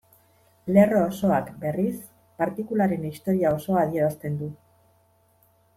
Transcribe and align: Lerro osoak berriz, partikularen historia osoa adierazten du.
Lerro 0.77 1.01
osoak 1.09 1.51
berriz, 1.65 1.93
partikularen 2.43 3.07
historia 3.13 3.53
osoa 3.61 3.87
adierazten 3.87 4.41
du. 4.41 4.53